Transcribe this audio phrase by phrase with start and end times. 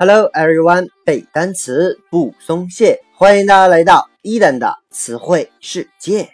[0.00, 6.30] Hello everyone，背单词不松懈，欢迎大家来到伊登的词汇世界。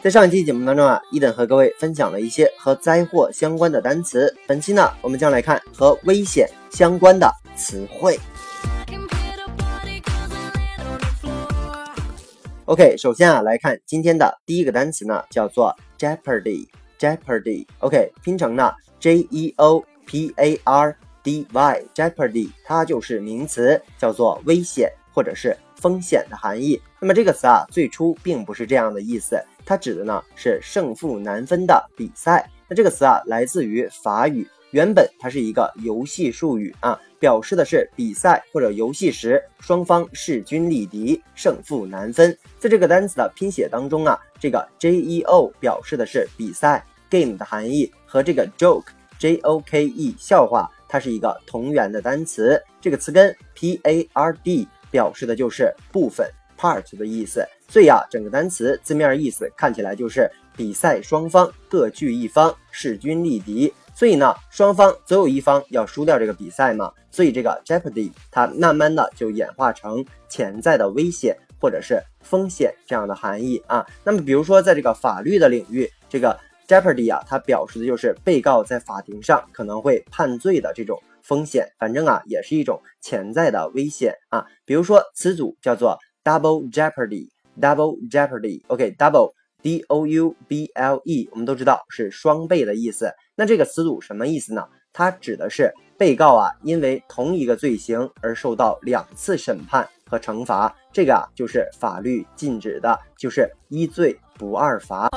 [0.00, 4.32] 在上一期节目当中啊，伊登和各位分享了一些和灾祸相关的单词。
[4.46, 8.20] 本期呢，我们将来看和危险相关的词汇。
[12.66, 16.68] OK，首先啊，来看今天的第一个单词呢，叫做 Jeopardy。
[17.02, 17.66] Jeopardy。
[17.80, 21.84] OK，拼成呢 J E O P A R D Y。
[21.92, 26.80] Jeopardy 它就是名词，叫做危险或者是风险的含义。
[27.00, 32.48] 那么这个词啊，最初并不是这样的意思，它指的呢是胜负难分的比赛。
[32.68, 34.46] 那这个词啊，来自于法语。
[34.70, 42.34] 原本它是一个游戏术语啊，表示的是比赛或者游戏时双方势均力敌，胜负难分。
[42.58, 48.86] 在这个单词的拼写当中啊，这个 J E O 表示的是比赛 game 的含义，和这个 joke
[49.18, 52.58] J O K E 笑话，它是一个同源的单词。
[52.80, 56.26] 这个词根 P A R D 表示的就是部分
[56.58, 57.46] part 的意思。
[57.68, 63.72] 所以啊，整个单词字面意思看起来就是比赛双方各据一方，势均力敌。
[63.94, 73.86] 所以呢，双方总有一方要输掉这个比赛嘛，所以这个 jeopardy 它慢慢的就演化成潜在的危险或者是风险这样的含义啊。
[74.02, 76.38] 那么比如说在这个法律的领域，这个
[76.72, 84.46] jeopardy 啊，它表示的就是被告在法庭上可能会判罪的这种风险，反正啊也是一种潜在的危险啊。
[84.64, 89.32] 比如说词组叫做 double jeopardy，double jeopardy，OK，double。
[89.62, 93.12] D O U B L E，我们都知道是双倍的意思。
[93.36, 94.66] 那这个词组什么意思呢？
[94.92, 105.08] 它指的是被告啊，因为同一个罪行而受到两次审判和惩罚，这个啊就是法律禁止的，就是一罪不二罚。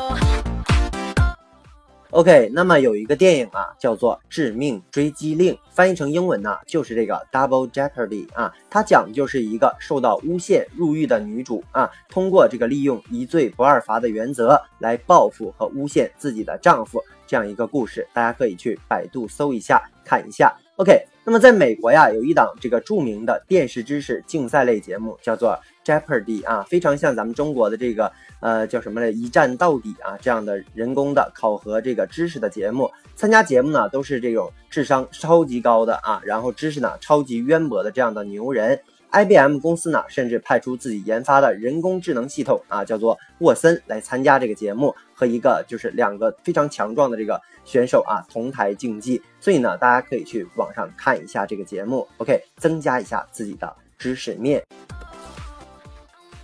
[2.11, 8.53] OK，那么有一个电影啊，叫做《致命追击令》，翻译成英文呢，就是这个 Double Jeopardy 啊。
[8.69, 18.08] 它讲就是一个受到诬陷入狱的女主啊，通过这个利用一罪不二罚的原则来报复和诬陷自己的丈夫这样一个故事。
[18.13, 20.56] 大家可以去百度搜一下看一下。
[20.78, 28.12] OK，那么在美国呀，有一档这个著名的电视知识竞赛类节目，叫做 Jeopardy 啊，非常像咱们中国的这个。
[28.41, 29.12] 呃，叫什么嘞？
[29.12, 38.80] 一站到底啊，这样的人工的考核这个知识的节目，参加节目呢都是这种智商超级高的啊，然后知识呢超级渊博的这样的牛人。
[39.16, 49.22] IBM 公司呢甚至派出自己研发的人工智能系统啊，叫做沃森来参加这个节目，和一个就是两个非常强壮的这个选手啊同台竞技。
[49.40, 54.62] 所以呢，大家可以去网上看一下这个节目，OK，增加一下自己的知识面。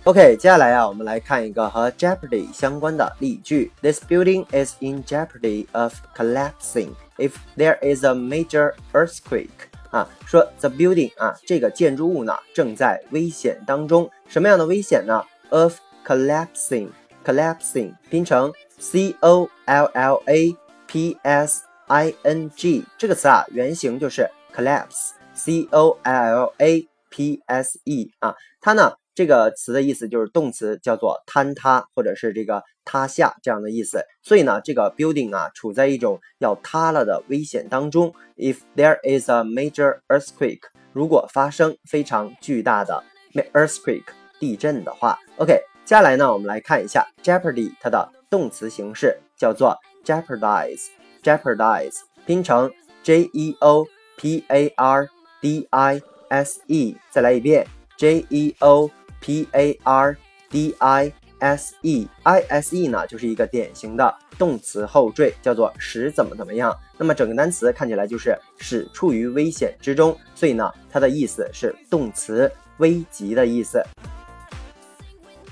[0.04, 3.70] OK，接下来啊，我们来看一个和 Jeopardy 相关的例句。
[3.82, 9.68] This building is in jeopardy of collapsing if there is a major earthquake。
[9.91, 14.09] 啊，说 the building 啊，这个建筑物呢正在危险当中。
[14.27, 15.23] 什么样的危险呢？
[15.49, 20.55] Of collapsing，collapsing 拼成 C O L L A
[20.87, 28.93] P S I N G 这个词啊，原型就是 collapse，C O L L A P S E 啊，它呢。
[29.14, 34.02] 这个词的意思就是动词，叫做坍塌或者是这个塌下这样的意思。
[34.22, 38.14] 所以呢，这个 building 啊处在一种要塌了的危险当中。
[38.36, 40.62] If there is a major earthquake，
[40.92, 43.04] 如果发生非常巨大的
[43.52, 45.60] earthquake 地震的话，OK。
[45.84, 52.70] 接下来呢，我们来看一下 jeopardy 它的动词形式叫做 jeopardize，jeopardize 拼成
[53.02, 53.86] J E O
[54.16, 55.08] P A R
[55.40, 56.96] D I S E。
[57.10, 57.66] 再来一遍
[57.98, 58.90] J E O。
[59.22, 60.16] P A R
[60.50, 66.76] D I S E I S E 呢，就是一个典型的动词后缀，叫做使怎么怎么样。
[66.98, 73.82] 那么整个单词看起来就是使处于危险之中，所以呢，它的意思是动词危急的意思。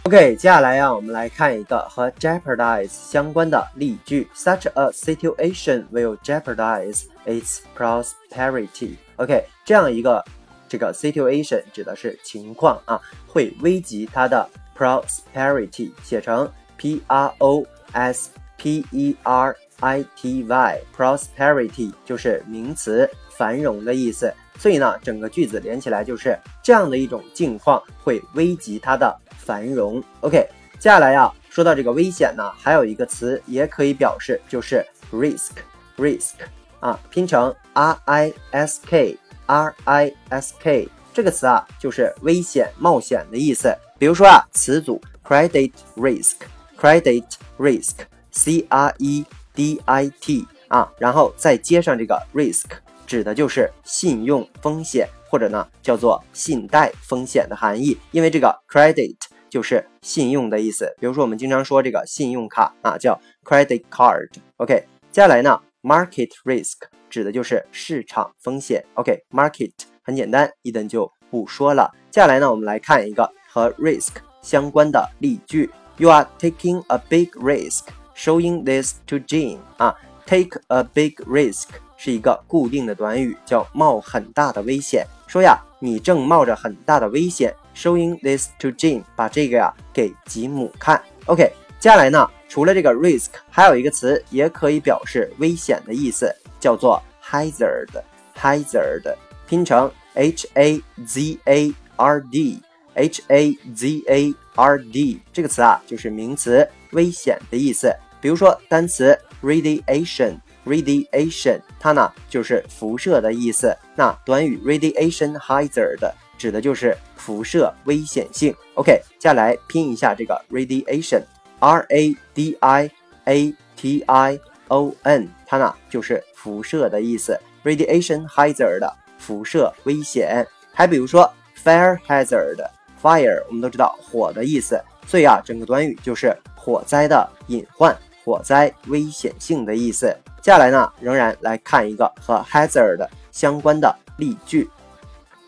[0.03, 8.97] OK，接下来呀，我们来看一个和 jeopardize 相关的例句：Such a situation will jeopardize its prosperity。
[9.17, 10.25] OK，这样一个。
[10.71, 24.33] 这个 situation 指的是情况啊，会危及它的 prosperity，写成 p r o s p e r i t y，prosperity 就是名词繁荣的意思。
[24.57, 30.01] 所以呢，整个句子连起来就是这样的一种境况会危及它的繁荣。
[30.21, 30.47] OK，
[30.79, 36.35] 接下来呀，说到这个危险呢，还有一个词也可以表示，就是 risk，risk
[36.79, 39.19] 啊，拼成 r i s k。
[39.51, 43.77] R I S K 这个词啊，就是危险、冒险的意思。
[43.99, 47.25] 比如说啊，词组 credit risk，credit
[47.59, 52.67] risk，C R E D I T 啊，然后再接上这个 risk，
[53.09, 57.99] 指的就是信用风险，或者呢叫做信贷风险的含义。
[58.13, 59.17] 因为这个 credit
[59.49, 60.95] 就是信用的意思。
[61.01, 64.29] 比如说我们经常说这个信用卡啊，叫 credit card。
[64.59, 66.77] OK，接下来呢，market risk
[67.11, 68.83] 指的就是市场风险。
[68.95, 69.73] OK，market
[70.03, 71.93] 很简单，一等就不说了。
[72.11, 75.69] 接下来呢，我们来看一个和 risk 相关的例句。
[75.99, 81.65] You are taking a big risk showing this to Jane 啊，take a big risk
[81.99, 85.07] 是一个固定的短语，叫冒很大的危险。
[85.27, 91.03] 说呀，你正冒着很大的危险，showing this to Jane，把这个呀给吉姆看。
[91.27, 99.17] OK，接下来呢，除了这个 risk，还有一个词也可以表示危险的意思，叫做 hazard，hazard
[99.49, 102.63] 拼成 h a z a r d。
[102.93, 107.95] H A Z A R D 这个词啊，就是名词危险的意思。
[108.21, 113.73] 比如说单词 radiation，radiation 它呢就是辐射的意思。
[113.95, 116.01] 那短语 radiation hazard
[116.37, 118.53] 指的就是辐射危险性。
[118.75, 122.91] OK，接下来拼一下这个 radiation，R A D I
[123.27, 124.41] A T I
[124.71, 127.39] O N，它呢就是辐射的意思。
[127.63, 130.45] radiation hazard 辐射危险。
[130.73, 131.31] 还比如说
[131.63, 132.57] fire hazard。
[133.03, 140.15] Fire，我们都知道火的意思，所以啊，整个短语就是火灾的隐患、火灾危险性的意思。
[140.43, 144.69] 接下来呢，仍然来看一个和 hazard 相关的例句。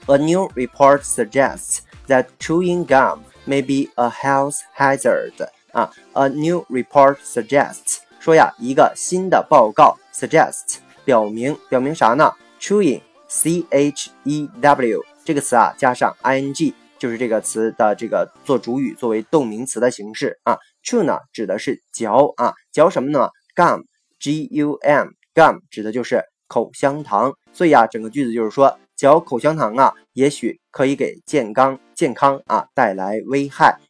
[0.07, 5.35] A new report suggests that chewing gum may be a health hazard.
[5.73, 16.73] 啊，A new report suggests 说呀，一个新的报告 suggest 表明表明啥呢？Chewing，C H E W 这个词啊，加上 I N G。
[17.01, 27.33] 就是这个词的这个做主语作为动名词的形式啊，chew 呢指的是嚼啊，嚼什么呢？gum，g u m，gum 指的就是口香糖。
[27.53, 33.81] 所以啊，整个句子就是说，嚼口香糖啊，也许可以给健康健康啊带来危害。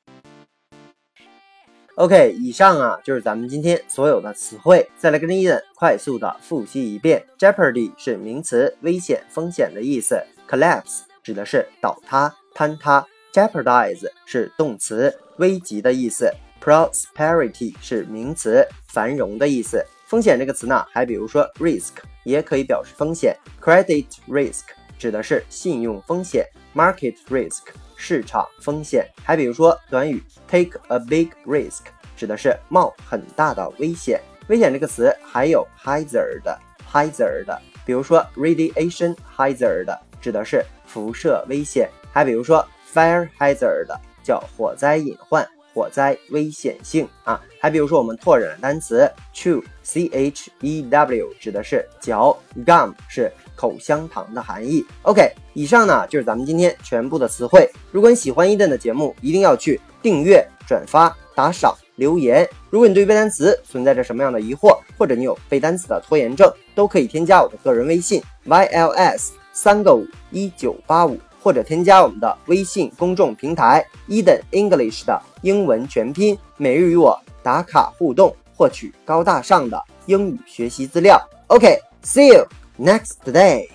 [1.96, 7.22] OK，以上啊就是咱们今天所有的词汇，再来跟着伊人快速的复习一遍。
[7.38, 10.18] Jeopardy 是名词，危险风险的意思。
[10.48, 12.34] Collapse 指的是倒塌。
[12.54, 19.84] 坍塌，jeopardize 是动词，危及的意思；prosperity 是名词，繁荣的意思。
[20.06, 21.92] 风险这个词呢，还比如说 risk
[22.24, 24.62] 也可以表示风险；credit risk
[24.98, 27.60] 指的是信用风险；market risk
[28.02, 29.08] 市场风险。
[29.22, 31.82] 还比如说短语 take a big risk
[32.16, 34.20] 指的是冒很大的危险。
[34.48, 41.88] 危险这个词还有 hazard，hazard，比如说 radiation hazard 指的是辐射危险。
[42.12, 43.86] 还比如说，fire hazard
[44.24, 47.40] 叫火灾隐患、火灾危险性啊。
[47.60, 53.32] 还比如说，我们拓展的单词 chew，c h e w 指的是嚼，gum 是
[53.62, 54.84] 口香糖的含义。
[55.02, 57.70] OK，以上呢就是咱们今天全部的词汇。
[57.92, 62.48] 如果你喜欢伊顿的节目，一定要去订阅、转发、打赏、留言。
[62.70, 71.16] 如果你对背单词存在着什么样的疑惑，或者你有背单词的拖延症，都可以添加我的个人微信 yls 三个五一九八五。
[71.40, 81.20] 或者添加我们的微信公众平台 Eden English 的英文全拼，每日与我打卡互动，获取高大上的英语学习资料。
[81.48, 82.46] OK，see you
[82.78, 83.68] next day。